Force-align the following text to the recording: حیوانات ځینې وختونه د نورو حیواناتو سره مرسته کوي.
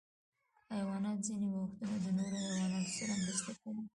حیوانات 0.73 1.19
ځینې 1.27 1.47
وختونه 1.55 1.95
د 2.03 2.05
نورو 2.17 2.37
حیواناتو 2.47 2.91
سره 2.97 3.13
مرسته 3.23 3.51
کوي. 3.61 3.83